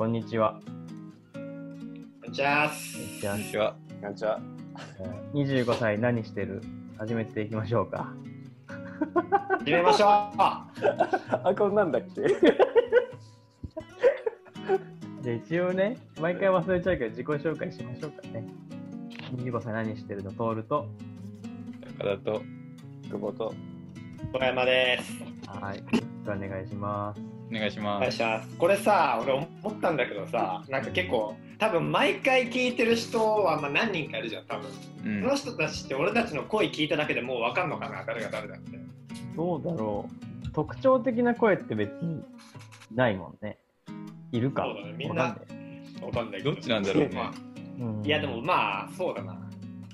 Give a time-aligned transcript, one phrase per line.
[0.00, 0.58] こんにちは。
[2.32, 2.70] じゃあ、
[3.20, 3.76] じゃあこんにちは。
[4.00, 4.40] こんにちは。
[4.98, 6.62] えー25歳何してる？
[6.96, 8.10] 始めていきましょうか。
[9.58, 10.08] 始めましょう。
[11.44, 12.22] あ、こんなんだっけ？
[15.22, 18.46] で一応ね、毎回忘れちゃうけど自己紹介しましょうかね。
[19.36, 20.32] 25歳何してるの？
[20.32, 20.86] トールと。
[21.98, 22.40] 高田と、
[23.10, 23.52] 久保と。
[24.32, 25.12] 小山です。
[25.46, 25.76] はい。
[25.76, 27.20] よろしくお願いします。
[27.50, 28.16] お願いしお願います。
[28.16, 28.56] します。
[28.56, 34.70] これさ、俺思ったんだけどさ、なんか結構、多分毎回聞いてる人はまあ何人かいるじゃん、多分。
[34.70, 38.78] うそんの人たちって俺たちの声聞いただけでもう分かんのかな、誰が誰だって。
[39.36, 40.08] どうだろ
[40.46, 40.48] う。
[40.52, 42.22] 特徴的な声って別に
[42.94, 43.58] ないもんね。
[44.32, 44.62] いるか？
[44.64, 45.36] そうだねみんな
[46.00, 46.52] 分かんないけど。
[46.54, 47.32] どっちなんだろうねまあ
[47.78, 49.36] うんいや、でもまあ、そうだな。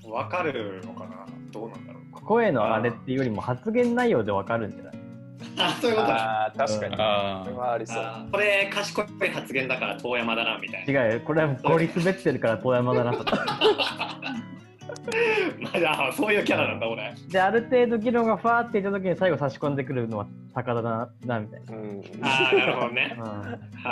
[0.04, 1.26] 分かるのかな？
[1.50, 2.02] どうなんだろう。
[2.24, 4.95] 声のあれっていうよりも発言内容でわかるんじゃない？
[5.58, 6.14] あ、そういうことだ。
[6.14, 6.94] ああ、確かに。
[6.98, 7.96] あそれはありそう。
[7.98, 11.04] あこれ賢い発言だから遠山だなみたいな。
[11.04, 11.20] 違うよ。
[11.20, 14.15] これはゴリ滑ってるから遠山だなとか。
[15.60, 17.14] まあじゃあそういうキャラなんだ俺。
[17.30, 22.02] で、ある程度議論がファーっていった時に最後差し込んでくるのは高田だな、みたいうん。
[22.22, 23.14] ああなるほどね。
[23.16, 23.24] な。
[23.24, 23.30] うん。
[23.30, 23.36] は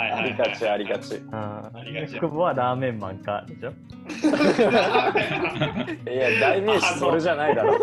[0.07, 0.21] いはい、はい。
[0.21, 1.21] ありがち、ありがち。
[1.31, 3.71] あありがち久保はラーメンマンかでしょ？
[6.09, 7.75] いや、代名詞それじゃないだろ。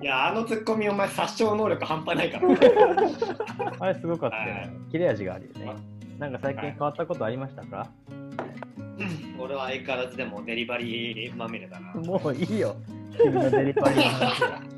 [0.00, 2.48] いやあのツッコミお前殺傷能力半端ないから。
[3.80, 4.70] あれすごかったよはね。
[4.90, 5.72] 切れ味があるよね。
[6.18, 7.86] なんか最近変わったことありましたか？
[9.38, 11.92] 俺は相変わらずでもデリバリーまみれだな。
[11.94, 12.76] もういいよ。
[13.16, 14.62] 君のデリバリーの話は。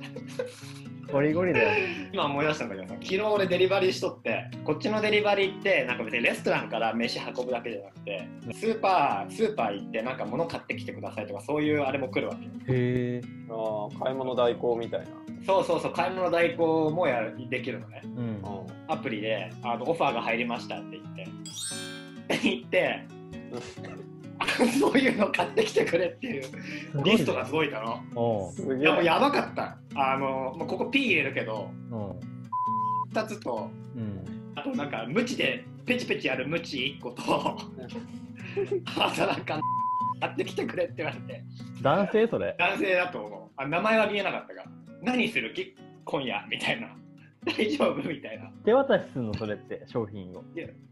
[1.12, 1.87] ゴリゴリだよ。
[2.11, 12.50] 今思い出したんだけどさ、昨日俺デリバリーしとって、こっちのデリバリーってなんか別にレストランから飯運ぶだけじゃなくて、スーパースーパー行ってなんか物買ってきてくださいとかそういうあれも来るわけよ。
[12.69, 13.20] へえ。
[13.50, 15.06] ああ、買い物代行みたいな。
[15.45, 18.00] そうそうそう買い物代行もやできるのね。
[18.05, 18.37] うん。
[18.37, 21.27] うアプリであのオファーが入りましたって言って
[22.43, 23.05] 言って
[24.78, 26.42] そういうの買ってきてくれっていう。
[27.04, 28.88] リストが届いたのいげえ。
[28.88, 29.78] やもうやばかった。
[29.94, 31.70] あのもうここ P 入れるけど。
[31.90, 31.94] う。
[31.94, 32.10] ん。
[33.12, 34.52] 2つとうん。
[34.54, 37.22] あとなんかムチでペチペチやるムチ1個と
[38.96, 39.60] あとなんか
[40.20, 41.44] 買ってきてくれって言われて。
[41.82, 42.54] 男性それ。
[42.58, 43.50] 男性だと思う。
[43.56, 44.66] あ名前は見えなかったから
[45.02, 45.74] 何するき
[46.04, 46.88] 今夜みたいな
[47.58, 48.50] 大丈夫みたいな。
[48.64, 50.44] 手渡しするのそれって、商品を。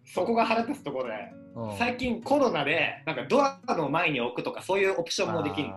[0.05, 1.15] そこが腹立つところで
[1.55, 1.77] うん。
[1.77, 5.69] 最近コロナでなんかドアの前に置くとかそういうオプションもできる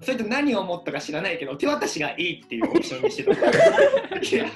[0.00, 3.32] それと何を思ったか知らないけど手渡しがいいっていうオプションにしてた。
[4.36, 4.46] いや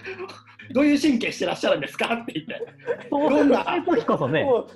[0.73, 2.61] どういう神経してらっしゃるんですかって言って。
[3.11, 3.65] どんな？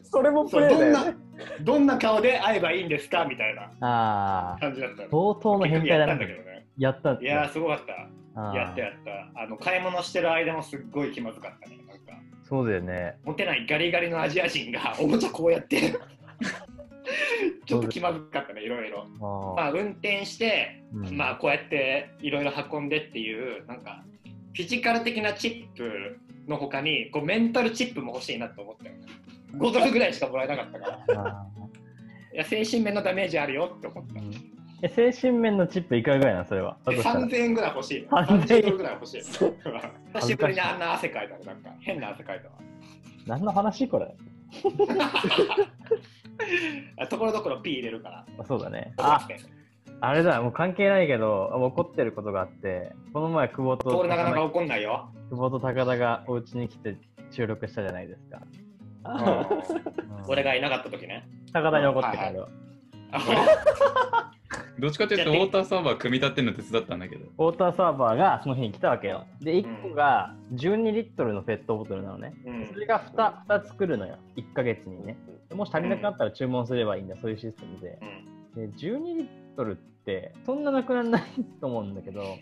[0.02, 1.00] それもプレイそうどんな？
[1.00, 1.18] だよね。
[1.60, 4.58] どんな顔で会えばいいんですかみたいなああ。
[4.60, 5.08] 感じだったの。
[5.10, 6.32] 相当の変態だねやったんだけ。
[6.34, 6.66] どね。
[6.78, 9.40] やったんいやーすごかったやったやった。
[9.42, 11.76] あの買い物してる間もすっごい気まずかったね。
[11.88, 12.22] なんか。
[12.48, 13.16] そうだよね。
[13.24, 15.80] モテないガリガリのアジア人が おもちゃこうやって。
[17.66, 19.06] ちょっと気まずかったねいろいろ。
[19.20, 21.16] あまあ、運転して、ーうん。
[21.16, 24.04] まあ、こうやっていろいろ運んでっていうなんか
[24.54, 26.18] フィジカル的なチップ
[26.48, 29.06] の他にこうメンタルチップも欲しいなと思ったよね。
[29.54, 31.26] 5ドルぐらいしかもらえなかったから。
[31.26, 31.46] あ
[32.32, 36.76] いや精神面のダメージあるよって思った、ーうんえ精神面のチップいくらぐらいなのそれは？
[36.84, 37.20] だでとしたら。
[37.26, 42.54] 3000円ぐらい欲しい3000 30ドルぐらい欲しい久しぶりにあんな汗かいたらなんか変な汗かいたわ。
[43.26, 44.14] 何の話これ？
[46.98, 48.26] あ ところどころ P 入れるから。
[48.38, 48.92] あそうだね。
[48.98, 49.26] あ、
[50.00, 56.96] あれだ、もう関係ないけど、あ怒ってることがあって、この前、久保とそれなかなか高怒んないよ、田久保と高田がお家に来て
[57.30, 58.40] 収録したじゃないですか。
[60.28, 61.26] 俺がいなかった時ね。
[61.52, 62.48] 高田に怒ってたけど、
[64.78, 67.26] どっちかというと、ウォーターサーバー組み立てるの手伝ったんだけど。
[67.26, 69.26] ウォーターサーバーがその日に来たわけよ。
[69.40, 72.34] で、1個が12リットルのペットボトルなのね。
[72.44, 72.66] うん。
[72.66, 75.16] それが 2, 2つ来るのよ、1ヶ月にね。
[75.48, 77.98] でもし足りなくなったら注文すればいいんだ、そういうシステムで。
[78.56, 78.70] うん。
[78.70, 81.22] で12リットルってそんななくならない
[81.60, 82.22] と思うんだけど。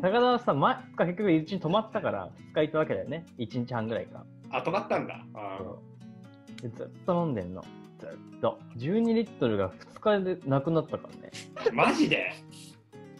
[0.00, 3.24] 高田はさ、ま、結局うちに泊まったから2日行ったわけだよね。
[3.38, 4.24] 1日半ぐらいか。
[4.50, 5.24] あ止まったんだ。
[6.60, 7.64] ずっと飲んでんの
[8.02, 11.30] ずっと12リットルが2日でなくなったからね。
[11.56, 12.32] ーマジで？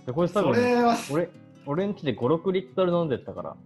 [0.07, 1.29] でこれ多それ分は俺
[1.65, 3.57] 俺んちで56リットル飲んでったから。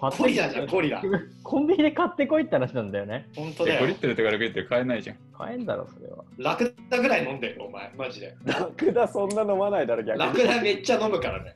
[0.00, 1.02] 買ゴリラじゃんゴリラ
[1.42, 3.28] コンビニで買ってこいって話なんだよね。
[3.34, 3.86] 5本当だよ。
[3.86, 5.16] リットルとか6リットル買えないじゃん。
[5.36, 6.24] 買えんだろそれは。
[6.38, 7.92] ラクダぐらい飲んでるお前。
[7.98, 8.34] マジで。
[8.46, 10.24] ラクダそんな飲まないだろ、逆に。
[10.24, 11.54] ラクダめっちゃ飲むからね。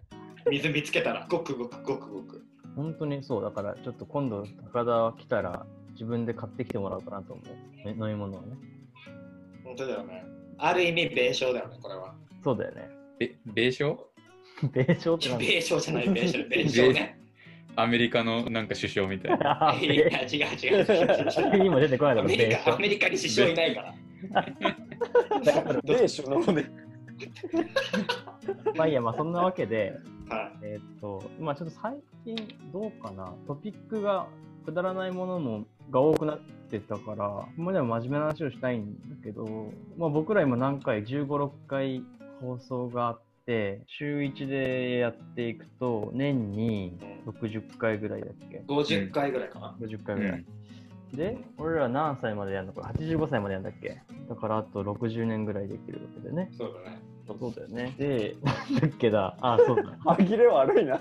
[0.50, 1.26] 水見つけたら。
[1.30, 2.44] ごくごくごくごく。
[2.76, 3.42] 本当にそう。
[3.42, 4.44] だからちょっと今度
[4.74, 5.64] 高田来たら
[5.94, 8.56] 自分で買ってきてもらおうかなと思う、ね、飲み物をね。
[9.64, 10.24] 本当だよね。
[10.58, 12.14] ある意味米少だよねこれは。
[12.42, 12.88] そうだよね。
[13.20, 14.08] え、米少
[14.72, 15.44] 米少ってなんだ？
[15.44, 17.20] 米少じゃない米少米少ね。
[17.76, 19.68] アメリカのなんか首相みたいな。
[19.70, 20.10] あいや違う違う。
[20.10, 20.84] 違う
[21.58, 23.94] 違う今出てこないだろ、アメリ米カアメリカに首相いないから。
[25.84, 26.66] 米首脳で。
[28.76, 29.94] まあいいや、まあそんなわけで、
[30.28, 30.66] はい。
[30.66, 32.36] えーっと、まあちょっと最近
[32.72, 34.28] どうかな、トピックが
[34.64, 36.40] くだらないものもが多くなっ
[36.70, 42.02] てたから、まあでも真面目な話をしたいんだけど、まあ僕ら今何回、15、6回
[42.40, 49.76] 放送があって、週1でやっていくと、年に60回ぐらいだっけ？50回ぐらいかな。
[49.80, 50.44] ?50 回ぐらい。
[51.12, 54.00] で、俺ら何歳までやるのか、85歳までやるんだっけ？
[54.28, 56.50] だからあと60年ぐらいできるわけでね。
[56.58, 56.98] そうだね。
[57.26, 57.94] そうだよね。
[57.98, 59.82] で、なんだっけだ、あ、そうだ。
[60.16, 61.00] 紛れ悪いな。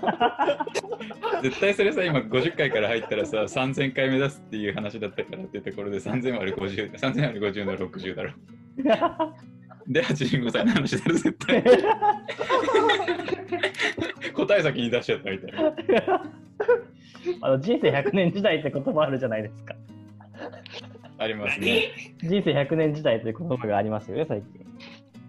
[1.42, 8.30] 絶対それさ、今50回から入ったらさ、3000回目指すっていう話だったからってところで3000割る50、3000割る50の60だろ。
[9.86, 11.62] で、85歳の話だろ、絶対。
[14.32, 15.74] 答え先に出しちゃったみたいな。
[17.42, 19.74] あの人生100年時代って言葉あるじゃないですか。
[21.18, 21.90] ありますね。
[22.22, 24.64] 人生100年時代という言葉がありますよね、最近。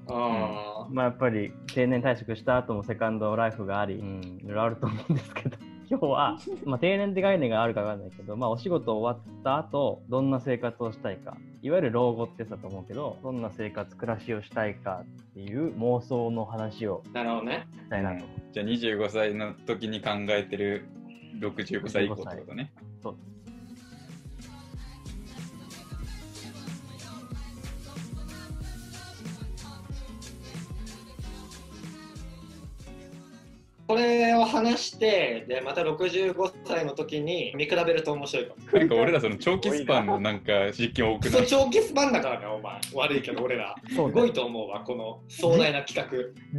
[0.07, 5.57] あまあやっぱり定年退職した後もセカンドライフがあり、うん、いろいろあると思うんですけど、
[5.90, 17.68] 今日は、まあ、定年って概念があるかわかんないけど、 まあお仕事終わった後、どんな生活をしたいか、いわゆる老後ってやつだと思うけど、どんな生活、暮らしをしたいかっていう妄想の話をあ、なるほどね。
[17.84, 18.25] したいなと。
[18.52, 20.86] じゃあ25歳の時に考えてる
[21.40, 22.72] 65歳以降ってことね。
[23.02, 23.16] そう
[33.95, 38.80] これを話して、で、また65歳の時に見比べると面白いかも。
[38.80, 41.47] なんか俺らその長期スパンのなんか実験多くない？
[41.47, 42.74] 長期スパンだからね、お前。
[42.94, 43.74] 悪いけど、俺ら。
[43.88, 46.06] すごいと思うわ、この壮大な企画。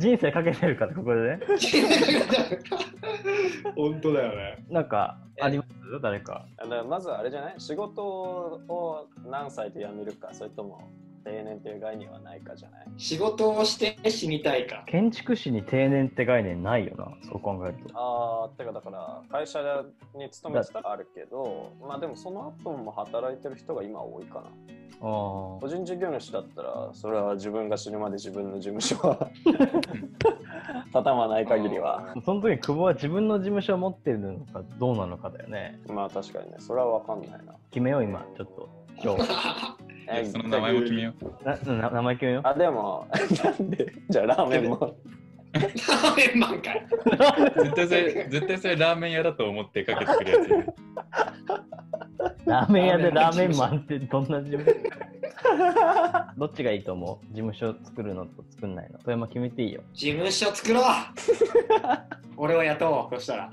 [0.00, 1.40] 人生かけてるから、ここでね。
[3.76, 4.64] 本当だよね。
[4.70, 5.68] なんか、あります？
[6.02, 6.46] 誰か。
[6.88, 7.54] まずあれじゃない？
[7.58, 10.80] 仕事を何歳で辞めるか、それとも
[11.26, 12.87] 定年っていう概念はないかじゃない？
[12.96, 14.84] 仕事をして死にたいか。
[14.87, 17.90] 建築士に定年って概念ないよな、そう考えると。
[17.94, 19.58] あーてかだから会社
[20.14, 24.40] に勤めてたらあるけどまあでもその後も働いてる人が今多いかな
[25.00, 25.00] あ
[25.61, 29.31] 個人事業主だったらそれは自分が死ぬまで自分の事務所は
[30.93, 32.20] 畳まない限りはあ。
[32.25, 35.79] その時に久保は自分の事務所を持ってるのかどうなのかだよね。
[35.88, 38.69] まあ確かにねそれは分かんないな決めよう、今、ちょっっと。
[39.02, 39.22] 今日。
[40.08, 41.70] えその名前も決めよう。
[41.93, 42.43] 名前決めよう。
[42.44, 43.08] あでも
[43.44, 43.93] なんで？
[44.08, 44.97] じゃあラーメンも
[45.58, 46.87] ラーメンマンかい。
[47.56, 50.49] 絶対それ、絶対それラーメン屋だと思ってかけてくるやつ。
[52.47, 54.76] ラーメン屋でラーメンマンってどんな事務所
[56.38, 57.26] どっちがいいと思う？
[57.29, 58.99] 事務所作るのと作んないの？
[58.99, 59.82] 富山決めていいよ。
[59.93, 60.85] 事務所作ろう
[62.38, 63.50] 俺を雇おう、そしたら。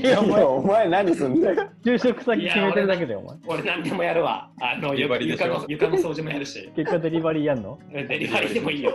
[0.00, 3.36] いや、お前、お前何すんだよ就職先決めてるだけだよ、お前。
[3.46, 4.50] 俺何でもやるわ。
[4.60, 6.70] あの、デリバリーでしょ床の床の掃除もやるし。
[6.76, 7.78] 結果デリバリーやんの？
[7.90, 8.94] デリバリーでもいいよ。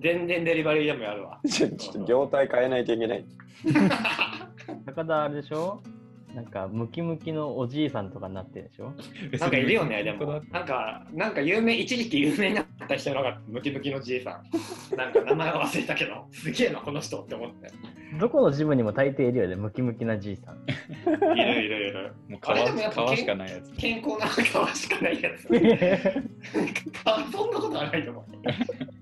[0.00, 1.40] 全然デリバリーでもやるわ。
[1.48, 3.24] ちょっと業態変えないといけない
[4.84, 5.80] 高田あれでしょ？
[6.34, 8.92] なんかムキムキのおじいさんとかになってるでしょ？
[9.40, 10.42] なんかいるよね、でも。
[10.50, 14.42] なんか、なんか有名、一時期有名になった人のがムキムキのじいさ
[14.92, 14.96] ん。
[14.96, 17.68] なんか名前は忘れたけど、すげえな、この人って思って。
[18.18, 20.56] どこのジムにも大抵いるよね、ムキムキなじいさん。
[21.38, 22.12] いるいるいる。
[22.28, 23.72] もう皮皮しかないやつ。
[23.76, 25.42] 健康な皮しかないやつ。
[27.32, 28.24] そんなことはないと思う。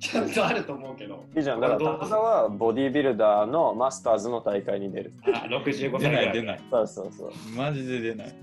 [0.00, 1.24] ちゃんとあると思うけど。
[1.36, 6.26] いいじゃんだから高田はボディービルダーのマスターズの大会に出るあ、65歳出ぐらい。
[6.26, 6.60] ない出ない。
[6.70, 8.34] そうそうそうマジで出ない。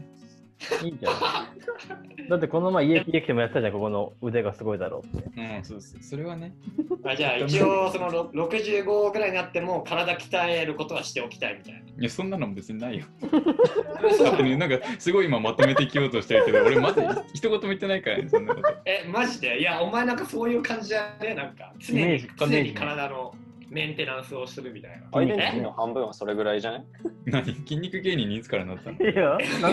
[0.84, 2.30] いいじゃん。
[2.30, 5.42] だってこの前家来てもやってたじゃん、ここの腕がすごいだろうって。
[5.42, 6.04] うん、そうそう。
[6.04, 6.54] それはね。
[7.04, 11.80] あじゃあ一応そのろ65ぐらいになっても体鍛えることはしておきたいみたいな。
[11.80, 13.06] いや、そんなの別にないよ。
[14.24, 17.02] だってね、なんかすごい今まとめていきようとしてるけど、俺まず
[17.34, 18.70] 一言も言ってないからね、そんなこと。
[18.86, 19.60] え、マジで？
[19.60, 23.34] いや、お前なんかそういう感じだね、なんか常にイメージ常に体の
[23.72, 25.18] メンテナンスをするみたいな。
[25.18, 26.86] アイデンティティの半分はそれぐらいじゃない
[27.26, 27.56] 何？
[27.56, 28.98] 筋肉芸人にいつからなったの？
[28.98, 29.38] いいよ。
[29.40, 29.70] えな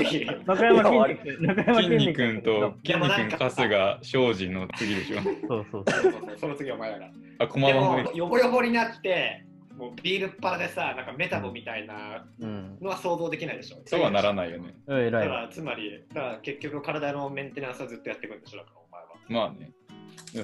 [0.55, 1.43] 中山筋肉。
[1.43, 5.17] 中山筋肉くんと筋肉くん、春日、庄司の次でしょ？
[5.21, 7.11] そうそうそうその次お前だから。
[7.40, 9.45] あ、駒で場もも、ヨボヨボになって、
[9.76, 12.78] もうビールっ腹でさ、なんかメタボみたいなうん。
[12.81, 13.78] のは想像できないでしょ。
[13.85, 14.76] そうはならないよね。
[14.87, 15.35] うん、偉いわ。
[15.35, 19.49] だからつまり、だから結局体のメンテナンスはずっとやっていくんでしょ、だからお前は。
[19.49, 19.73] まあね。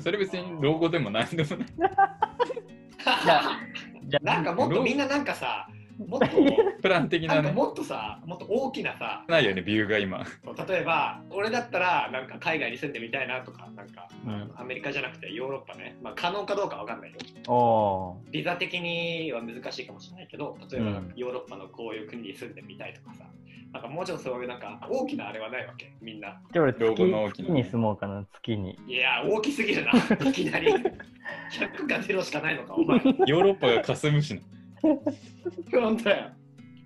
[0.00, 1.68] それ別に老後でも何でもない。
[3.04, 3.60] じゃあ、
[4.04, 5.68] じゃあ、なんかもっとみんななんかさ、
[5.98, 6.26] もっと
[6.82, 7.42] プラン的なね。
[7.42, 10.24] なんかもっとさ、もっと大きなさ、ないよね、ビューが今。
[10.68, 18.16] 例えば、俺だったらなんか海外に住んでみたいなとか、なんか、うんアメリカじゃなくてヨーロッパね、まあ可能かどうかわかんないよ。
[18.30, 23.24] ビザ的には難しいかもしれないけど、例えばうんヨーロッパのこういう国に住んでみたいとかさ、
[23.74, 26.40] なんかもうちょっとそういうなんか大きなあれはないわけ、みんな。
[26.52, 28.78] じゃあ俺月、月に住もうかな、月に。
[28.86, 29.90] いや、大きすぎるな、
[30.30, 30.68] いきなり。
[30.68, 32.98] 100か0しかないのか、お前。
[32.98, 34.40] ヨーロッパが霞むしな。
[35.72, 36.32] 本当や。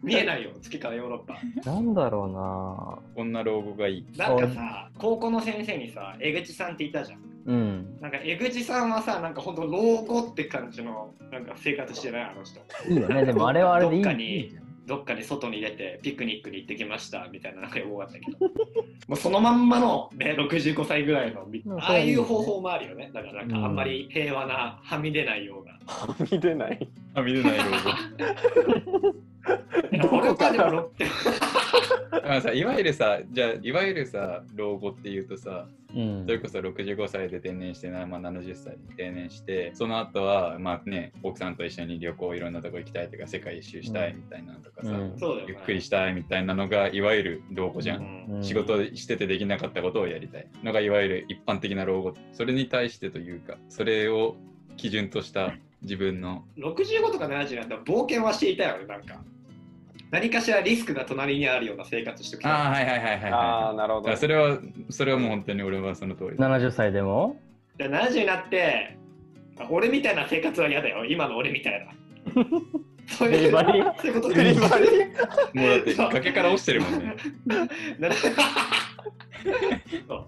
[0.02, 1.71] 見えないよ、月からヨーロッパ。
[1.71, 4.07] なんだろうなこんな老後がいい。
[4.16, 7.21] なんかさ、高校の先生にさ、江口さんっていたじゃん。
[7.45, 7.99] うん。
[8.00, 12.61] なんか江口さんはさ、なんか本当老後って感じのなんか生活してないあの人。
[12.88, 13.26] いいよね。
[13.26, 14.57] でもあれはあれでいいどっかに
[14.88, 18.38] どっかに外に出てピクニックに行ってきましたみたいななんか多かったけど。
[19.07, 23.11] もうそのまんまの、ね、65歳ぐらいの、んああいう方法もあるよね。
[23.12, 25.78] だからなんかあんまり平和な、はみ出ないような。
[25.87, 26.88] はみ出ない。
[27.14, 29.14] あ、見てない老後。
[30.02, 30.90] どこかでも
[32.40, 36.24] さ、いわゆるさ、じゃあ、いわゆるさ、老後っていうとさ、うん。
[36.26, 45.18] それこそ65歳で定年してな、まあ、70歳で定年して、その後は、まあね、奥さんと一緒に旅行いろんなとこ行きたいとか、世界一周したいみたいなのとかさ、うん。
[45.18, 45.54] そうだよね。
[45.56, 48.26] ゆっくりしたいみたいなのが、いわゆる老後じゃん。
[48.28, 48.36] うん。
[48.36, 48.44] うん。
[48.44, 52.14] 仕事しててできなかったことをやりたいのがいわゆる一般的な老後。
[52.32, 54.36] それに対してというかそれを
[54.76, 56.44] 基準とした自分の。
[56.58, 59.20] 65とか70になったら冒険はしていたよね、なんか。
[60.10, 62.48] 何かしらリスクが隣にあるような生活してきた。
[62.48, 64.16] ああはいはいはいはいあはあ、なるほど。
[64.16, 64.58] それは
[64.90, 67.36] それはもう本当に俺はその通り70歳でも？
[67.76, 68.96] で70になって、
[69.58, 71.92] あ俺みたいな生活は嫌だよ、今の俺みたいな。
[73.08, 73.58] そういうこ
[74.20, 74.90] とデリバリ
[75.54, 77.16] もうだって崖から落ちてるもんね。
[77.98, 78.32] なそう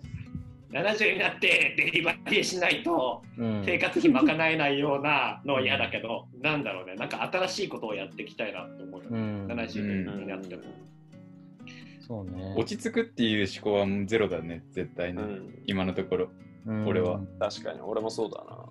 [0.73, 3.63] 70になってデリバリーしないとうん。
[3.65, 9.47] 生活費賄えないようなのは嫌だけど、なんだろうね、なんか新しいことをやっていきたいなと思うよ、うん。
[9.47, 10.63] 70になっても。
[12.07, 12.55] そうね。
[12.57, 14.65] 落ち着くっていう思考はゼロだね。
[14.73, 16.29] 絶対ね、うん、今のところ。
[16.67, 16.87] うん。
[16.87, 17.21] 俺は。
[17.39, 18.67] 確かに、俺もそうだな。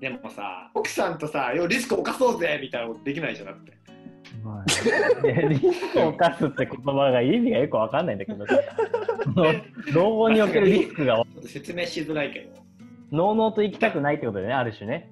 [0.00, 3.77] でもさ、奥さんとさ、よリスクを犯そうぜみたいなことできないじゃなくて。
[4.44, 8.44] まあねリスクを犯すって言葉が意味がよくわかんないんだけど、
[9.94, 12.58] 老後におけるリスクがちょっと説明しづらいけど。
[13.16, 15.10] のうのうと行きたくないってことだよね、ある種ね。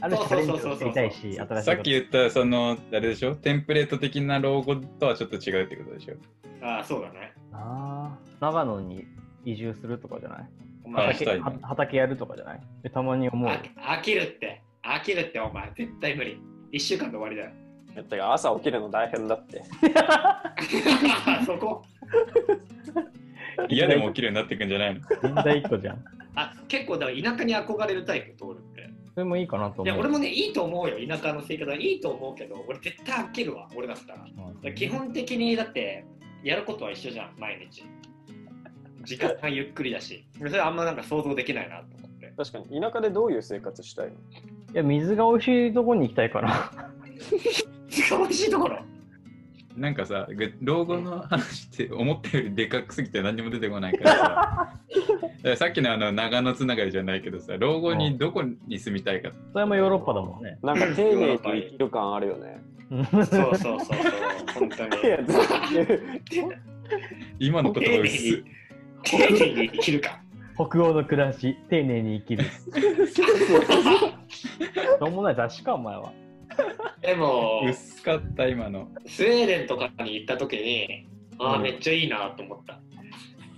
[0.00, 6.14] ある種チャレンジをしたいし、新しいさっき言ったそのあれでしょテンプレート的な老後とはちょっと違うってことでしょ？
[6.62, 7.32] ああ、そうだね。
[7.52, 9.04] あー長野に
[9.44, 10.38] 移住するとかじゃない？
[10.40, 10.46] あ
[10.84, 12.60] お前したいねは畑やるとかじゃない？
[12.82, 13.48] でたまに思う。
[13.48, 14.62] あ飽きるって。
[14.82, 16.40] 飽きるってお前、絶対無理。
[16.72, 17.50] 1週間で終わりだよ。
[17.94, 19.62] だって朝起きるの大変だって。
[21.46, 21.82] そこ？
[23.68, 25.00] 嫌でも起きるようになっていくんじゃないの？
[25.22, 26.04] 現代一個じゃん。
[26.34, 28.88] あ結構だから田舎に憧れるタイプ通るって。
[29.12, 29.86] それもいいかなと思う。
[29.86, 34.24] いや俺もねいいと思うよ田舎の生活はいいと思うけど俺絶対飽きるわ俺だったら
[34.62, 36.04] ら基本的にだって
[36.44, 37.84] やることは一緒じゃん毎日
[39.02, 44.12] 時間がゆっくりだしそれあんまなんか想像できないなと思って確かに、田舎でどういう生活したいの？
[44.12, 44.16] い
[44.74, 46.90] や、水が美味しいとこに行きたいから。
[48.18, 48.78] 美味しいところ
[49.76, 54.18] なんかさ、ぐ老後の話って思ったよりでかくすぎて何も出てこないからさ。
[54.18, 54.74] だか
[55.44, 59.30] らさっきのあの長野つながりじゃないけどさ、老後にどこに住みたいか。
[59.52, 60.58] それもヨーロッパだもんね。
[60.62, 62.60] なんか丁寧に生きる感あるよね。
[62.90, 63.98] そうそうそうそう
[64.54, 64.96] 本当に
[67.38, 68.44] 今の言葉薄い。
[69.04, 70.20] 丁寧に生きるか
[70.56, 72.44] 北欧の暮らし、丁寧に生きる。
[73.08, 76.12] しょうもない雑誌か、お前は。
[77.00, 78.88] でも薄かった今の。
[79.06, 81.06] スウェーデンとかに行った時に
[81.38, 82.80] ああうんめっちゃいいなと思った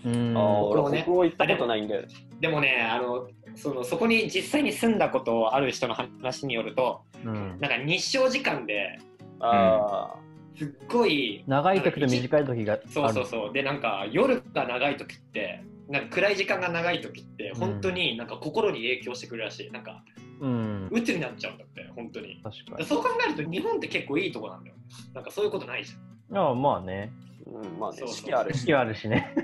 [0.04, 0.36] うん。
[0.36, 2.02] ああ、僕もね俺、北欧行ったことないんだよ。
[2.40, 8.98] でもねあのそのそこに実際に住んだことある人の話によるとうんなんか日照時間で
[9.40, 10.14] あ
[10.56, 12.82] すっごい長い時と短い時がある。
[12.88, 20.02] そうそうそうでなんか夜が長い時ってなんか暗い時間が長い時って本当になんか心に影響してくるらしいなんか
[20.42, 20.88] うん。
[20.90, 22.84] 鬱になっちゃうんだって本当に確かに。
[22.84, 24.76] そう考えると日本って結構いいとこなんだよ
[25.14, 27.12] なんかそういうことないじゃんああ、まあね。
[27.46, 28.58] あ、うん、まあねそう、そう四季あるし。
[28.60, 29.34] 四季あるしね。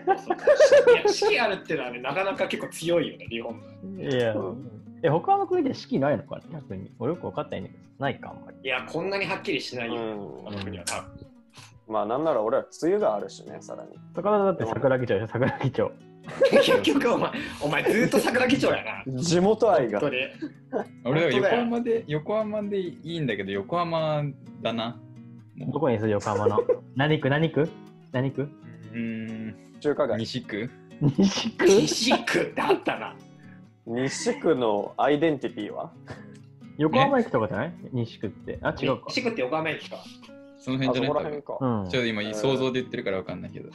[1.06, 3.60] 四季あるっていうのはねなかなか結構強いよね日本
[3.98, 4.70] いやうん。
[5.02, 6.90] え、他の国で四季ないのかな逆に。
[6.98, 7.82] 俺よく分かってないんだけど。
[7.98, 8.56] ないか、あんまり。
[8.62, 11.28] いやこんなにはっきりしないよ、うん他の国は多分
[11.88, 13.90] まあなんなら俺は梅雨があるしね、さらに。
[14.14, 15.90] 魚だって桜木町でしょ、桜木町。
[16.50, 17.30] 結局お前
[17.60, 19.20] お前ずっと桜木町やな。
[19.20, 20.00] 地元愛が。
[20.00, 20.16] 本当。
[20.16, 20.22] に。
[21.04, 24.22] 俺は横浜で、横浜でいいんだけど、横浜
[24.62, 25.00] だな。
[25.56, 26.58] もどこにする横浜の？
[26.94, 27.30] 何区？
[27.30, 27.68] 何区？
[28.12, 28.48] 何区？
[28.94, 30.18] うん、中華街。
[30.18, 30.70] 西区？
[31.00, 31.66] 西区。
[31.66, 33.16] 西区ってあったな。
[33.86, 35.90] 西区のアイデンティティは？
[36.76, 37.72] 横浜駅とかじゃない？
[37.92, 38.58] 西区って。
[38.62, 39.04] あ、違うか。
[39.08, 39.96] 西区って横浜駅か
[40.58, 41.10] その辺じゃない？
[41.10, 41.58] 多分こら辺か。
[41.60, 41.88] うん。
[41.88, 43.70] ちょっと今想像で言ってるからわかんないけど。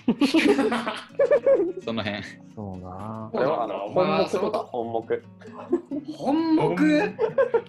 [1.83, 2.23] その辺。
[2.55, 4.59] そうなこれはあの本木とか？
[4.71, 5.21] 本木。
[6.17, 6.81] 本木？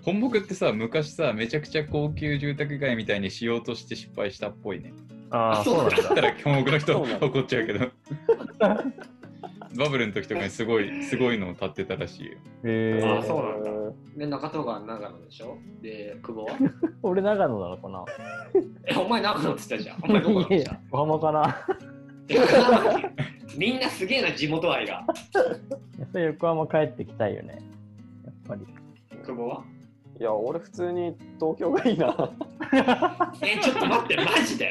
[0.02, 4.92] 本木ってさ、昔さ、めちゃくちゃ高級住宅街みたいにしようとして失敗したっぽいね。
[5.30, 5.97] ああ、あそうだ。
[5.97, 7.90] だったら本国の人怒っちゃうけど。
[9.76, 12.33] バブルの時とかにすごい、すごいのを立ってたらしいよ。
[12.64, 13.71] へあえそうなんだ
[14.17, 15.57] で、中戸が長野でしょ？
[15.83, 16.57] で、久保は？
[17.03, 18.05] 俺長野なのかな？
[18.87, 19.99] え、お前長野って言ったじゃん。
[20.03, 21.57] お前どこなんですか横浜かな？
[23.57, 24.93] みんなすげえな、地元愛が。
[24.95, 27.59] やっぱり横浜帰ってきたいよね。
[28.25, 28.67] やっぱり。
[29.25, 29.64] 久保は？
[30.19, 32.31] いや、俺普通に東京がいいな。
[33.43, 34.71] え、ちょっと待って、マジで？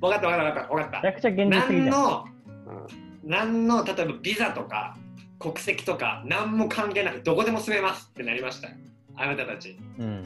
[0.00, 1.02] 分かった分かった分かった分かった。
[1.02, 1.90] めちゃくちゃ現実的じゃん。
[1.90, 2.24] 何の、
[2.66, 2.86] うん
[3.24, 4.96] 何の、例えばビザとか
[5.42, 8.68] 国籍とか、何も関係なくどこでも住めますってなりました。
[9.16, 9.76] あなたたち。
[9.98, 10.24] うん。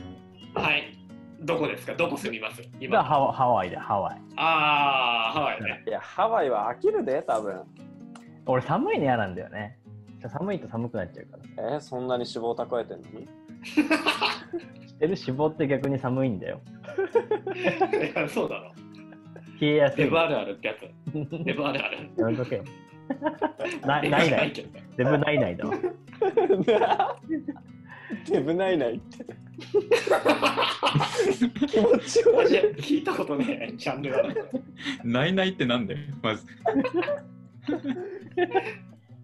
[0.54, 0.96] はい。
[1.40, 1.94] どこですか？
[1.94, 2.62] どこ住みます？
[2.80, 3.02] 今。
[3.02, 4.20] ハワハワイで、ハワイ。
[4.37, 5.82] あー、ハワイね。
[5.87, 7.62] いや、ハワイは飽きるで、多分。
[8.46, 9.78] 俺寒いの嫌なんだよね。
[10.28, 11.75] 寒いと寒くなっちゃうから。
[11.75, 13.20] えーそんなに脂肪蓄えてんの？
[13.20, 13.26] に
[13.66, 16.61] してる脂肪って逆に寒いんだよ。
[17.54, 18.73] いやそうだろ。
[19.61, 20.04] 冷えやすい。
[20.04, 20.80] デブあるあるってやつ。
[21.44, 22.11] デブあるある。
[22.16, 22.64] やめとけよ。
[23.86, 24.52] な ないない。
[24.96, 25.75] デブないないだわ。
[28.30, 29.26] デブないないって。
[31.66, 32.54] 気持ちマ悪い。
[32.80, 34.34] 聞いたことねえ、ジャンルだな。
[35.04, 36.44] ないないってなんだよ、まず。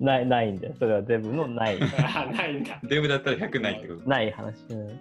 [0.01, 0.75] ないないんだよ。
[0.79, 1.79] それはデブのない。
[1.83, 1.87] あ
[2.35, 2.81] ないんだ。
[2.83, 4.09] デブだったら100ないってこと。
[4.09, 4.65] ない話。
[4.71, 4.99] うん、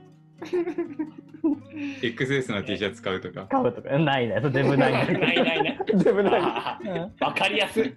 [2.01, 3.47] XS の T シャツ買うとか。
[3.47, 3.97] 買うとか。
[3.97, 4.41] ないない。
[4.51, 5.05] デブないな。
[5.19, 5.79] ないいないね。
[6.03, 6.41] デブない。
[6.41, 6.77] わ
[7.33, 7.95] かりやすい。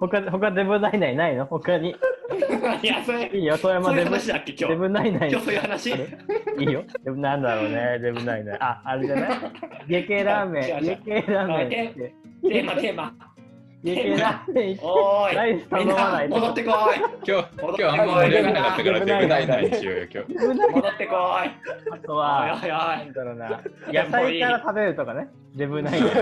[0.00, 1.46] 他他デブないないないの？
[1.46, 1.94] 他に。
[2.82, 4.16] いや、それ、いいよ、富山そういうデブ。
[4.16, 4.78] 話だっけ、今デ日。
[4.80, 5.30] ブないない。
[5.30, 5.90] 今日そういう話？
[6.58, 6.82] いいよ。
[7.04, 7.98] デブなんだろうね。
[8.00, 8.58] デブないない。
[8.60, 9.38] あ、あれじゃない？
[9.88, 10.64] 家系ラーメン。
[10.68, 11.94] 違う違う家系ラーメンって。
[11.94, 13.12] テーマ、テーマ。
[13.84, 14.78] 家系ラーメン。
[14.82, 15.36] おーい。
[15.36, 16.74] ライス頼みんなまないと戻ってこい。
[17.28, 20.72] 今日、今日あんま盛り上がらなかったから、デブないないにしようよ、今日。
[20.72, 21.16] 戻ってこい。
[21.16, 23.60] あとおいは、おいなんだろうな。
[23.92, 25.28] 野菜から食べるとかね。
[25.56, 26.10] デブないない。
[26.10, 26.14] お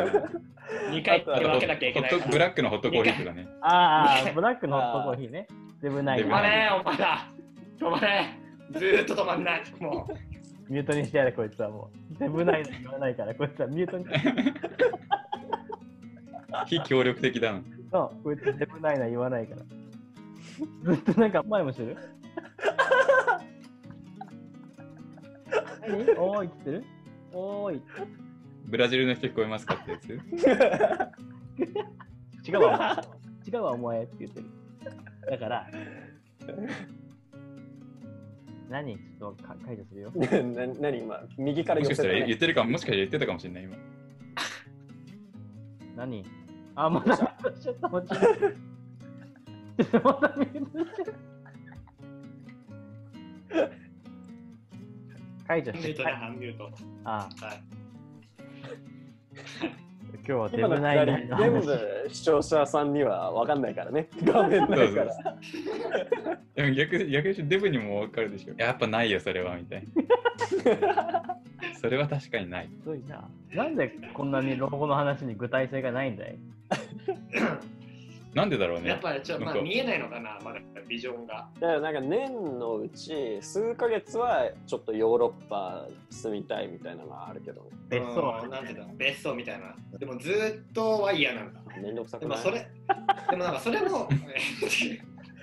[0.94, 1.00] い。
[1.00, 3.46] 2回あと分けなきゃいけないブラックのホットコーヒーとかね。
[3.60, 5.48] ああ、ブラックのホットコーヒーね。
[5.82, 7.28] デブないデブない止まれ、お前ら。
[7.78, 8.38] 止まれ。
[8.72, 9.62] ずーっと止まんない。
[9.80, 10.72] もう。
[10.72, 12.18] ミュートにしてやれ、こいつはもう。
[12.18, 14.06] デブないの言わないから、こいつはミュートに。
[16.66, 17.60] 非協力的だな。
[17.92, 19.62] そう、こいつデブないの言わないから。
[20.94, 21.98] ずっとなんか前もしてる？
[25.86, 26.18] 何？
[26.18, 26.84] おーいって言ってる？
[27.32, 27.82] おーい。
[28.64, 30.12] ブラジルの人聞こえますかってやつ？
[32.48, 33.02] 違うわ。
[33.46, 34.46] 違うわ、お前って言ってる。
[35.30, 35.66] だから、
[38.68, 38.96] 何？
[38.96, 40.12] ちょっとか解除するよ。
[40.14, 40.26] な
[40.80, 43.76] 何今、右からもしかしたら言ってるかも、もしかしたら言ってたかもしれない、今。
[45.96, 46.24] 何？
[46.74, 48.26] あ、まだ、ちょっと待って。
[49.84, 50.34] ちょっとま。
[55.46, 55.88] 解除して。
[55.88, 56.70] ミュートね、アンミュート。
[57.04, 57.62] あはい。
[60.26, 61.42] 今日はデブないくだりないの話？
[61.42, 64.08] 全部視聴者さんには分かんないからね。
[64.24, 65.36] 画面ないから。
[66.54, 68.54] でも逆逆にデブにも分かるでしょ。
[68.56, 71.36] やっぱないよ、それは、みたいな。
[71.80, 72.68] それは確かにない。
[72.82, 73.28] すごいな。
[73.54, 76.38] なんでこんなに老後の話に具体性がないんだい？
[78.34, 78.88] なんでだろうね。
[78.88, 81.48] やっぱりちょっと、まあ、見えないのかな、まだビジョンが。
[81.60, 89.74] だからなんか年のうち数ヶ月はちょっとヨーロッパ住みたいみたいなのはあるけど、別荘はうんなんていうんだ別荘みたいな。
[89.98, 91.60] でもずーっとは嫌なんだ。
[91.80, 92.42] めんどくさくない？
[92.42, 92.68] でもそれ、
[93.30, 94.08] でもなんかそれも、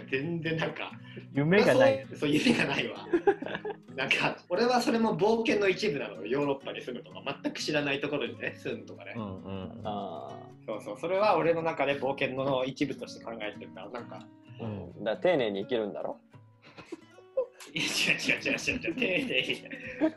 [0.10, 0.92] 全然なんか、
[1.34, 2.06] 夢がない。
[2.10, 3.08] そうそう夢がないわ。
[3.96, 9.14] なんか、俺はそれも冒険の一部なのよ、ヨーロッパに住むとか、全く知らないところにね、住むとかね。
[9.16, 9.82] うんうん。
[9.84, 14.20] あそうそう、それは俺の中で冒険の一部として考えてるから、なんか、
[14.60, 16.20] あ、うん、だから丁寧に生きるんだろ？
[17.74, 19.56] いや違う違う違う違う違う、丁寧に、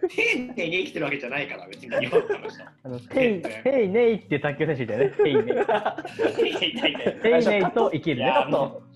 [0.09, 2.62] 丁寧に生きてるわけじゃないから、別にヨーロッパの人。
[2.85, 5.14] あの、テイ、テイネイって卓球選手だよね。
[5.16, 5.46] 丁寧に
[7.20, 8.22] テイネイと生きるね。
[8.22, 8.46] いや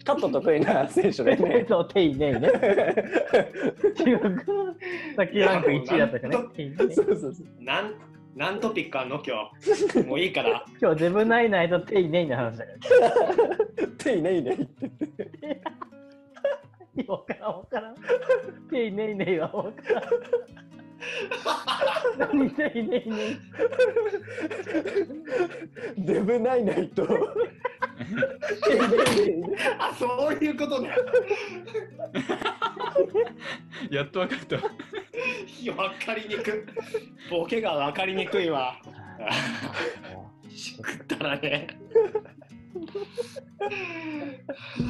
[0.04, 2.50] カット得意な選手だよねそう、テイネイね。
[3.96, 4.74] 中国の
[5.16, 6.48] 卓球ランク1位だったからね。
[6.54, 7.94] テイネイそうそうそうなん、
[8.34, 9.22] なんトピックあんの？
[9.24, 9.98] 今日。
[10.06, 10.64] もういいから。
[10.80, 12.78] 今日デブナイナイとテイネイの話だから。
[13.98, 14.86] 丁寧に言って
[16.94, 17.94] いやわからんわからん。
[18.70, 20.04] テイネイネイはわからん。
[22.18, 23.38] 何テイネイネイ。
[25.98, 27.06] デブないないと
[29.78, 30.90] あ、そういうことね。
[33.90, 34.56] やっと分かった。
[34.56, 36.52] わかりにくい。
[37.30, 38.76] ボケがわかりにくいわ。
[40.48, 41.66] しくったらね。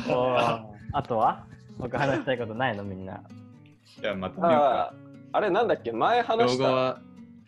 [0.09, 1.47] ああとは？
[1.79, 2.85] 僕話したいことないの？
[2.85, 3.23] みんな。
[4.01, 4.95] いや、また見ようあか。
[5.33, 5.93] ああれなんだっけ？
[5.93, 7.01] 前老話した後は、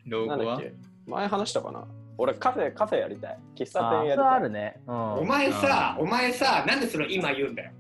[0.07, 0.37] 老後は？
[0.37, 0.75] なんだっけ？
[1.07, 1.85] 前話したかな？
[2.17, 3.39] 俺カフェ、カフェやりたい。
[3.57, 4.29] 喫茶店やりたい。
[4.35, 4.81] あるね。
[4.87, 5.13] うん。
[5.15, 7.71] お前さ、お前さ、なんでそれ今言うんだよ？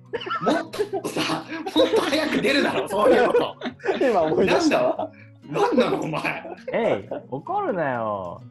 [0.42, 1.44] もっとさ、
[1.76, 3.56] もっと早く出るだろ、そういうこと。
[4.00, 5.12] 今思い出したわ。
[5.48, 6.44] なんなの、お前？
[6.72, 8.42] えい、怒るなよ。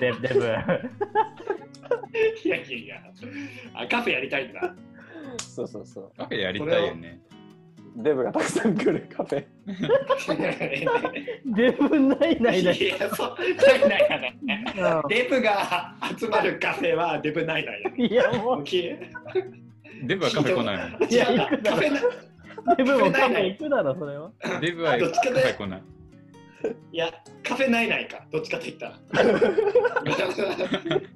[0.00, 0.40] デブ、デブ。
[2.44, 2.96] いやいやいや。
[3.74, 4.74] あ、カフェやりたいんだ。
[5.38, 6.12] そうそうそう。
[6.18, 7.20] カフェやりたいよね。
[7.96, 9.44] デブがたくさん来るカフェ。
[11.46, 12.76] デブないないない。
[12.76, 15.00] いや、そう、ないないやない。
[15.00, 18.98] うデブが集まるカフェはデブないないいやもう、い
[20.06, 21.04] デブはカフェ来ないもん。
[21.04, 22.00] いや行くだろカフェな
[22.76, 24.30] デブもカフェ行くだろ、それは。
[24.60, 25.82] デブはどっちかでェ来ない。
[26.92, 28.98] いや、カフェないないか、どっちかと言ったら。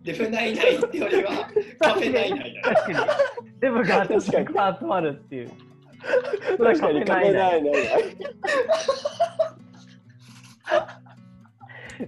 [0.05, 1.49] デブないないってよりは、
[1.81, 2.75] カフェないないだ。
[2.75, 3.11] 確かに。
[3.59, 5.51] デブが確かに集まるっていう。
[6.59, 7.73] 確かにカフェないない。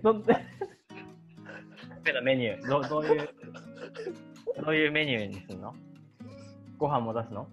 [0.03, 3.29] ど んカフェのメニュー、どどういう、
[4.65, 5.75] どういうメニューにすんの？
[6.79, 7.47] ご飯も出すの？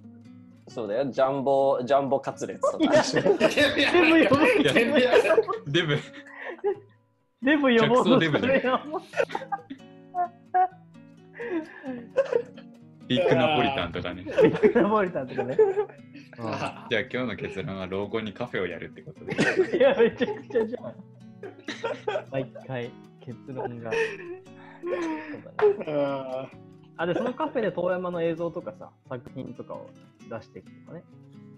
[0.70, 3.02] そうだよ、ジャンボ、ジャンボカツレツとか。
[3.04, 3.24] 全
[4.12, 5.22] 部やばい全部やばい
[5.68, 5.98] デブ、
[7.42, 8.40] デブ呼ぼうデブ。
[13.08, 14.24] ビッグナポリタンとかね。
[14.24, 15.58] ビッグナポリタンとかね。
[16.38, 19.78] じゃあ今日の結論は老後にカフェをやるってことで。
[19.78, 20.94] いや、めちゃくちゃじゃん。
[22.32, 23.92] 毎回、結論が。
[23.92, 25.94] そうだ
[26.44, 26.50] ね
[26.98, 29.90] あ、で、そのカフェで遠山の映像とかさ、作品とかを
[30.30, 31.04] 出していくとかね。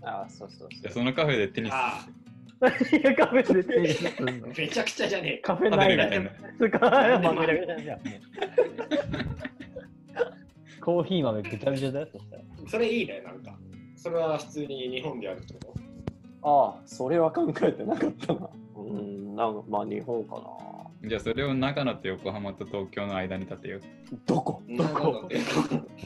[0.01, 2.07] ああ、そうそうそじゃあそのカフェでテニスあ
[2.61, 5.55] いや、カフェで手にするのめちゃくちゃじゃねえか。
[5.55, 6.57] カフェパないないデルみたいな。
[6.57, 7.99] つか、まあ、めちゃくちゃじゃん。
[7.99, 8.19] もう
[10.81, 12.07] コーヒー豆ぐちゃぐちゃだよ。
[12.67, 13.58] それいいね、なんか。
[14.01, 15.79] それは普通に日本でやるってこう。
[16.41, 18.49] ああ、それは考えてなかったな。
[18.77, 21.09] うん、なんかまあ日本かな。
[21.09, 23.81] じゃあそれを長野と横浜と東京の間に立てよう。
[24.25, 24.61] どこ？
[24.77, 25.29] とどこ？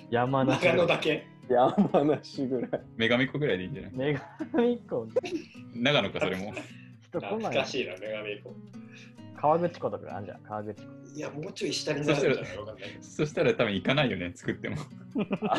[0.10, 0.66] 山梨。
[0.66, 1.28] 長野だけ。
[1.50, 2.82] 山梨ぐらい。
[2.98, 3.92] 女神っ子ぐらいでいいんじゃない？
[4.14, 4.20] 女
[4.52, 5.08] 神っ子。
[5.76, 6.54] 長野かそれも。
[7.04, 7.66] 人来ない懐か。
[7.66, 8.54] しいな、女神子。
[9.44, 11.18] 川口湖とかあるじゃん、川口湖。
[11.18, 12.58] いや、もうちょい下になるんじゃない？
[12.60, 14.78] わかんないけそしたら多分行かないよね、作っても。
[14.78, 14.84] ど。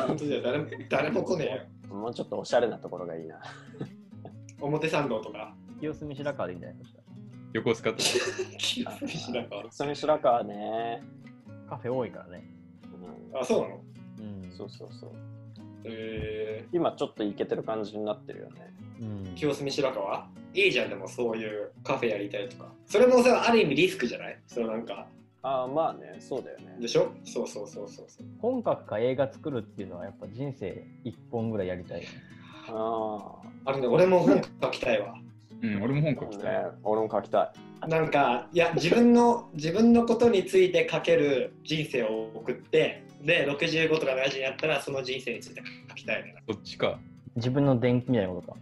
[0.07, 1.95] 本当じゃ誰も誰も来ねえよ。
[1.95, 3.39] もうちょっとおしゃれなところがいいな。
[4.63, 5.55] 表参道とか。
[5.81, 7.01] 清澄白河でいいんじゃないそした
[7.53, 8.03] 横須賀とか。
[8.57, 11.03] 清澄白河それ白川ね。
[11.71, 12.51] らカフェ多いからね。
[13.33, 13.81] うん、あ、そうなの？
[14.19, 14.51] うん。
[14.51, 15.11] そうそうそう。
[15.85, 18.73] え今ちょっとイケてる感じになってるよね。
[19.35, 20.27] 清澄白河？
[20.55, 22.71] いいじゃん、でもそういうカフェやりたいとか。
[22.87, 24.39] それもさ、ある意味リスクじゃない？
[24.47, 25.07] そのなんか、
[25.43, 26.89] ああ、まあね、そうだよねで。
[26.89, 27.13] しょ？
[27.25, 28.27] そうそうそうそうそう。
[28.41, 32.09] 本格か映画作るっていうのはやっぱ人生一本ぐらいやりたいよね。
[32.69, 35.15] ああるね、俺も本書きたいわ。
[35.63, 36.65] うん、俺も本あ、書きたい。
[36.65, 37.53] ね、俺も書きた
[37.87, 37.89] い。
[37.89, 46.35] なんか、いや、自分の、自分のことについて書ける人生を送って、で、65とか70になったら、その人生について書きたいね。
[46.49, 46.99] そっちか。
[47.37, 48.59] 自分の電気みたいなことか。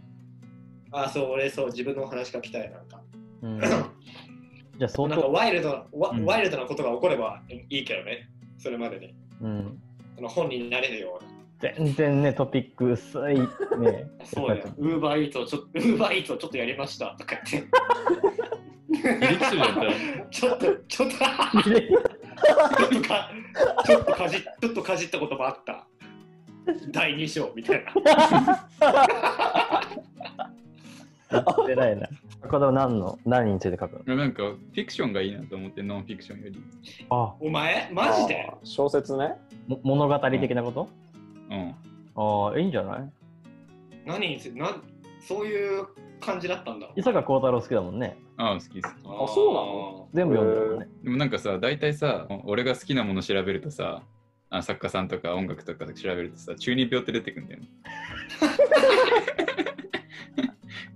[0.93, 3.01] あ、そう、俺、そう、自分のお話書きたい、なんか。
[3.41, 3.59] うん。
[4.79, 9.13] じゃあ相なんか当、ワイルドな、ワうんワイルドなことが起こればいいけどね、それまでに。
[9.41, 9.81] うん。
[10.15, 11.29] その本になれるような。
[11.75, 13.39] 全然ね、トピック薄い
[13.79, 14.05] ね。
[14.23, 14.65] そうだよ。
[14.77, 17.69] ウーバーイーツをちょっと、 ウーバーイーツをちょっとやりましたとか言って。
[18.93, 19.85] ちょっと、
[20.29, 21.51] ちょっと、ちょっとか、
[23.85, 25.87] ちょっとかじ、ちょっとかじったこともあった。
[26.91, 27.93] 第2章みたいな。
[31.73, 32.07] 偉いな。
[32.49, 34.15] これは何の、何について書くの？
[34.15, 36.59] なんかフィクションがいいなと思って、ノンフィクションより。
[37.09, 37.89] あ、お前？
[37.91, 38.49] マジで？
[38.63, 39.35] 小説ね。
[39.67, 40.89] も物語的なこと、
[41.49, 41.75] うん。
[42.15, 43.09] ああ、いいんじゃない？
[44.05, 44.81] 何につな
[45.19, 45.87] そういう
[46.19, 46.89] 感じだったんだ。
[46.95, 48.17] 伊坂幸太郎好きだもんね。
[48.37, 48.91] ああ、好き好き。
[48.91, 48.91] あ
[49.33, 50.09] そうなの？
[50.13, 50.87] 全部読んだもんね。
[51.03, 54.03] でもなんかさ、大体さ、俺が好きなもの調べるとさ、
[54.49, 57.67] あ作家さんとか音楽とか調べるとさ、中二病って出てくるんだよね。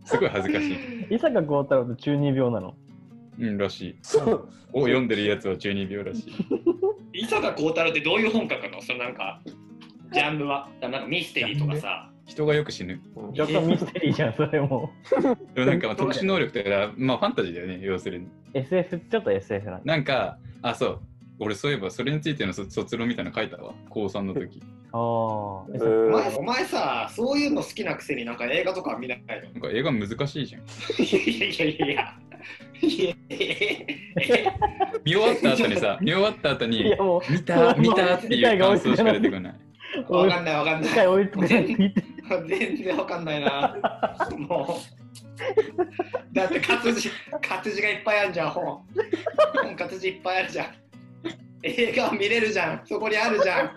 [0.08, 0.72] すごい恥ずかし
[1.12, 1.16] い。
[1.16, 2.76] 伊坂幸太郎って中二病なの？
[3.40, 3.96] うん、らしい。
[4.02, 4.50] そう。
[4.74, 6.34] を読んでるやつは中二病らしい。
[7.22, 8.82] 伊坂幸太郎ってどういう本書くの？
[8.82, 9.42] そのなんか、
[10.14, 10.70] ジャンルは？
[10.82, 12.10] なんかミステリーとかさ。
[12.26, 13.00] 人がよく死ぬ。
[13.16, 14.92] うん若干ミステリーじゃん、それも。
[15.54, 18.28] でもなんかまあ特殊能力とか、まあファンタジーだよね、要するに。
[18.54, 19.82] SF、ちょっと SF なんだ。
[19.86, 21.02] なんか、あ、そう。
[21.40, 23.74] 俺そういえばそれについての卒卒論みたいなの書いたわ。
[23.90, 24.62] 高3の時。
[24.94, 25.00] ああ。
[25.00, 29.36] お前ーお前さ、そういうの好きなくせになんか映画とか見ないの？
[29.54, 30.62] なんか映画難しいじゃん。
[30.62, 30.66] い
[31.12, 32.14] やいやいやいやいや。
[32.82, 33.16] いや
[35.04, 36.84] 見終わった後にさ、見終わった後いに
[37.30, 39.56] 見た見たっていう感想しか出てこない。
[40.08, 40.94] う、わかんないわかんない。
[42.48, 43.76] 全然わかんないな。
[44.38, 46.34] もう。
[46.34, 47.10] だって活字、
[47.42, 48.82] 活字がいっぱいあるじゃん、本。
[49.64, 50.68] 本活字いっぱいあるじゃん。
[51.64, 52.82] 映画見れるじゃん。
[52.86, 53.72] そこにあるじゃん。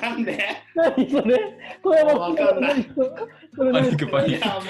[0.00, 0.38] なんで？
[0.74, 1.38] 何それ？
[1.82, 3.02] これはわかんないパ
[3.80, 4.46] ニックパニいック。
[4.46, 4.60] や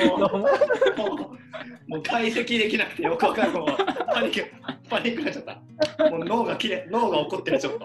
[1.88, 3.60] もう、解析できなくてよくわかんない。
[3.60, 3.68] もう
[4.12, 4.50] パニック、
[4.88, 6.10] パニックになっちゃった。
[6.10, 7.80] もう脳が切れ、脳が怒ってる、ちょっと。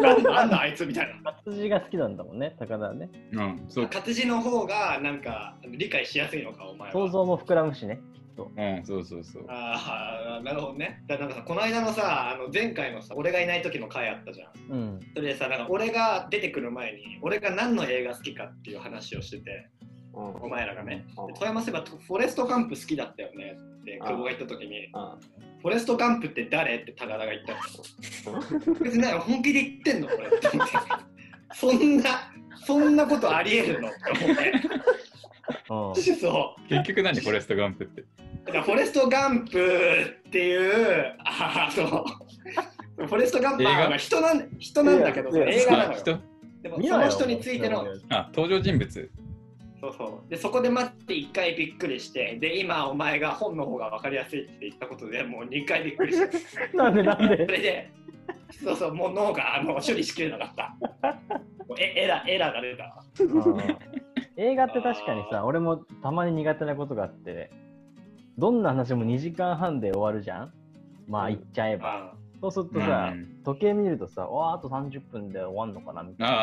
[0.00, 1.32] なんだ、なんだあいつみたいな。
[1.32, 3.10] 活字が好きなんだもんね、高田はね。
[3.32, 3.88] うん、そう。
[3.88, 6.92] 活字の方が、なんか、理解しやすいのか、お前は。
[6.92, 8.00] 想像も膨らむしね、
[8.44, 8.50] と。
[8.56, 9.44] うん、そうそうそう。
[9.48, 11.02] ああ、なるほどね。
[11.06, 14.72] だからなんかさ、この間のさ、あの前回のさ、俺がいない時の回あったじゃん。
[14.72, 15.00] うん。
[15.14, 19.68] それでさ、なんか俺が出てくる前に、俺が何の映画好きかっていう話をしてて、
[20.14, 21.04] うんお前らがね。
[21.16, 26.76] うんで富山そういえばフォレスト・ガンプ好きだったよねって久保が言った時に、うんフォレスト・ガンプって誰？
[26.76, 27.52] って高田が言った
[28.30, 28.74] の。
[28.80, 30.72] 別になんか本気で言ってんのこれって思って。
[31.52, 32.32] そんな、
[32.64, 33.88] そんなことありえるの？
[33.88, 34.52] って思って。
[35.70, 35.94] うん。
[36.20, 36.68] そう。
[36.68, 38.04] 結局何フォレストガンプって？
[38.46, 39.58] だからフォレスト・ガンプ
[40.28, 43.06] っていう、ああ、そう。
[43.06, 43.88] フォレスト・ガンプ映画？
[43.90, 46.18] は人なん人なんだけど、映画なの人？
[46.62, 49.10] でもその人についての、あ、登場人物？
[49.80, 50.30] そうそう。
[50.30, 56.38] で、そこで待って1回びっくりして、で、今お前が本の方が分かりやすいって言ったことでもう2回びっくりして、
[56.76, 57.90] なんでなんそでれで、
[58.62, 60.76] そうそう、もう脳があの処理しきれなかった。
[61.66, 63.02] もうえエラー、エラーが出た
[64.42, 67.50] 映画って確かにさ、俺もたまに苦手なことがあって、
[68.38, 70.52] どんな話も2時間半で終わるじゃん？
[71.06, 72.14] まあ言っちゃえば。
[72.42, 76.36] あそうするとさ、うん時計見るとさ、わあ、あと30分で終わんのかなみたいな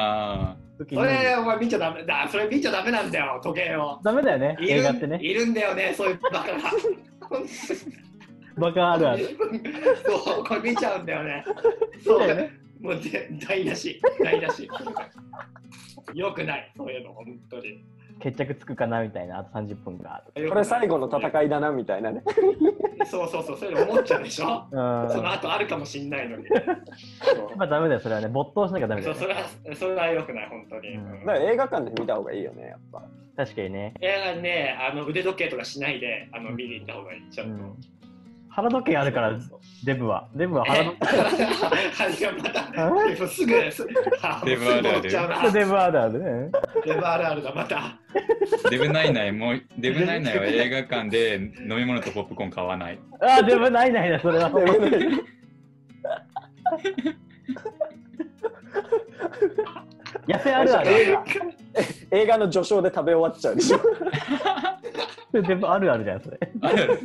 [0.51, 0.97] あ時に。
[0.97, 2.27] それ、お前見ちゃダメだ。
[2.29, 3.99] それ見ちゃダメなんだよ、時計を。
[4.03, 5.19] ダメだよね、映画ってね。
[5.21, 6.57] いるんだよね、そういうバカが。
[8.57, 9.29] バカあるある。
[10.25, 11.45] そう、これ見ちゃうんだよね。
[12.03, 12.51] そうだよね。
[12.79, 14.69] もうぜ台無し、台無し。
[16.13, 17.83] よくない、そういうの、本当に。
[18.19, 20.23] 決着つくかなみたいな、あと30分が。
[20.33, 22.23] これ最後の戦いだなみたいなね。
[23.05, 24.65] そうそうそう、そういうの思っちゃうでしょ？
[24.71, 25.09] うん。
[25.09, 26.45] その後あるかもしんないのに。
[26.47, 26.55] そ
[27.53, 28.27] うまあダメだよ、それはね。
[28.27, 30.89] 没頭しなきゃダメだよ、そうそれはそれは良くない、本当に。
[30.95, 33.03] うんうんだから映画館で見た方がいいよね、やっぱ。
[33.35, 33.93] 確かにね。
[34.01, 37.29] 映画ね、あの腕時計とかしないであの見に行った方がいい。
[37.29, 37.49] ちゃと。
[37.49, 37.75] うんん。
[38.57, 39.39] 腹時計あるから
[39.85, 40.27] デブは。
[40.33, 40.91] デブはえ
[41.93, 42.71] 腹時いやまた、
[43.07, 45.51] でもすぐ、デブあるある。
[45.53, 46.51] デブあるあるね。
[46.83, 47.77] デブあるあるだ、また。
[47.77, 47.99] あ。
[48.71, 51.35] デブナイナイも、デブナイナイは映画館で
[51.69, 52.99] 飲み物とポップコーン買わない。
[53.21, 54.49] あ、デブないないな、それは。
[60.27, 61.19] 痩せあるある。
[62.09, 63.79] 映画の序章で食べ終わっちゃうでしょ。
[65.31, 66.39] デブあるあるじゃん、それ。
[66.63, 66.99] あるある。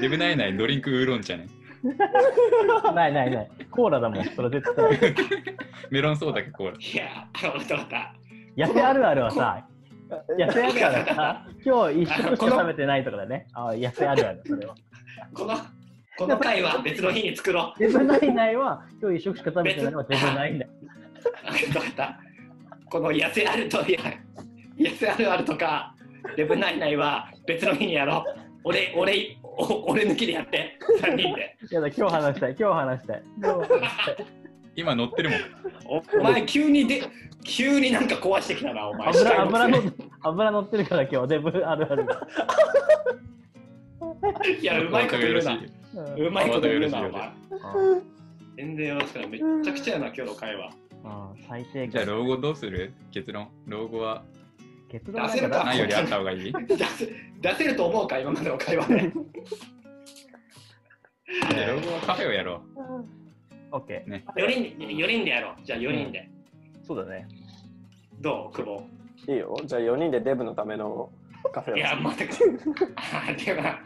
[0.00, 1.46] デブナイナイドリンクウーロン茶ね。
[2.94, 3.50] ないないない。
[3.70, 5.14] コーラだもん、それ絶対。
[5.90, 6.76] メロンソーダかコーラ。
[6.78, 8.14] いや、わかったわかった。
[8.56, 9.66] 痩せあるあるはさ、
[10.38, 13.46] 痩せあるあるはさ、今日一食しか食べてないとかだね。
[13.52, 14.74] あ、痩せあるある、それは。
[15.34, 15.56] この、
[16.16, 17.78] この回は別の日に作ろう。
[17.78, 22.20] デブないないは、今日一食しか食べてないのはデブないんだかったわかった。
[22.90, 24.00] この痩せあると、いや、
[24.78, 25.94] 痩せあるあるとか、
[26.36, 28.40] デブナイナイは別の日にやろう。
[28.64, 29.43] 俺、俺、お
[29.86, 31.56] 俺抜きでやって、3人で。
[31.70, 33.22] やだ、今日話したい、今日話したい。
[33.42, 34.26] 今日話したい
[34.76, 35.40] 今乗ってるもん。
[36.20, 37.02] お前、急にで、
[37.44, 39.08] 急になんか壊してきたな、お前。
[39.08, 42.06] 油油の視油乗ってるから今日デブあるある
[44.60, 45.58] いや、うまいこと言うな。
[46.16, 47.30] うまいこと言うな、お前。
[48.56, 49.28] 全然よろしくない。
[49.28, 50.70] めっちゃくちゃやな、今日の会話。
[51.04, 52.14] うん最低じゃあ、限。
[52.16, 52.94] 老後どうする？
[53.12, 53.48] 結論？
[53.66, 54.22] 老後は？
[54.94, 56.52] 結論なん出せるかかないよりあった方がいい？
[56.68, 57.06] 出せ
[57.40, 59.12] 出せると思うか、今までの会話で。
[62.06, 62.62] カフェをやろ
[63.72, 64.24] オッケー。
[64.36, 65.64] 4人で、4人でやろう。
[65.64, 66.28] じゃあ4人で。
[66.82, 67.26] そうだね。
[68.20, 68.86] どう、久保。
[69.26, 69.56] いいよ。
[69.64, 71.10] じゃあ4人でデブのための
[71.52, 72.36] カフェをいや、待ってく
[72.94, 73.80] あでは、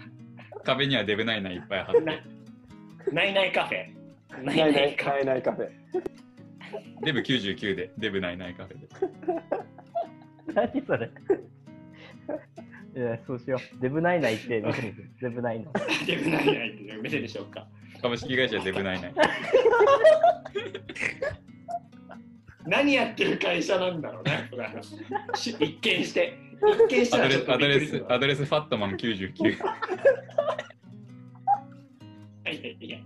[0.57, 0.61] う。
[0.65, 2.01] 壁にはデブナイナイいっぱい貼って。
[3.13, 3.87] ないないカフェ。
[4.45, 5.71] なないいないないカフないないカフェ。
[7.03, 8.89] デブ99で、デブナイナイカフェで。
[10.55, 11.11] 何それ
[12.97, 13.61] いや、そうしよう。
[13.81, 15.73] デブないないってデブないない。
[15.73, 16.07] ェ。
[16.07, 17.67] デブないないっていう店でしょうか。
[18.03, 19.15] 株式会社デブナイナイ。
[22.67, 24.51] 何やってる会社なんだろうね。
[25.35, 26.39] 一見して。
[26.61, 29.49] 一見したアドレス、らアドレスアドレスファットマン99。
[29.49, 29.57] い
[32.47, 32.99] やいや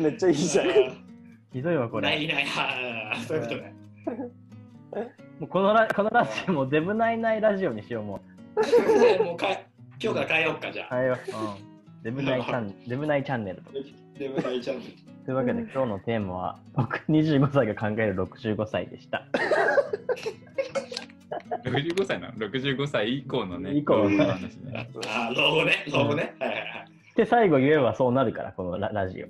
[0.00, 0.66] めっちゃいいじゃん。
[1.52, 2.08] ひどいわ、これ。
[2.08, 3.83] ないない、あーそういうことね。
[5.44, 8.20] もうこのラ このラジオもデブないないラジオにしよう、も
[9.24, 9.48] もうか
[10.02, 10.86] 今日から変えようか、じゃう。
[10.90, 10.96] あ。
[10.96, 11.18] はいよ。
[11.28, 12.02] うん。
[12.02, 13.62] デブないチャンデブないチャンネル。
[14.18, 14.80] デブないちゃん。
[14.80, 19.26] というわけで今日のテーマは僕25歳が考える65歳でした。
[21.64, 24.88] 65歳なの ?65 歳以降のね、以降の話ね。
[25.06, 26.34] あー、老後ね、老後ね。
[26.38, 26.88] はいはいはい。
[27.16, 29.24] で、最後言えばそうなるから、このララジ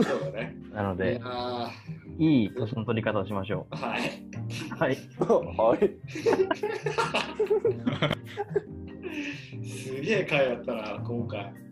[0.00, 0.56] そうだね。
[0.72, 0.76] オ。
[0.76, 1.70] なので、あ
[2.18, 4.00] いい年の取り方をしましょーはい。
[4.50, 4.78] う。
[4.78, 4.98] はい。
[5.18, 5.90] はい。
[9.66, 11.63] すげえ回だったな、今回。